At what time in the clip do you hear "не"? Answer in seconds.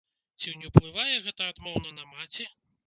0.61-0.71